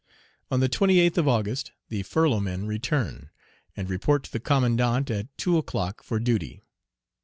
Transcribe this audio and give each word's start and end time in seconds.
On 0.49 0.61
the 0.61 0.67
28th 0.67 1.19
of 1.19 1.27
August 1.27 1.73
the 1.89 2.01
furloughmen 2.01 2.65
return, 2.65 3.29
and 3.77 3.87
report 3.87 4.23
to 4.23 4.31
the 4.31 4.39
commandant 4.39 5.11
at 5.11 5.27
two 5.37 5.59
o'clock 5.59 6.01
for 6.01 6.19
duty. 6.19 6.63